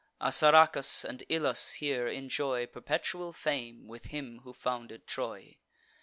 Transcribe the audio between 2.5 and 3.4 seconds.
Perpetual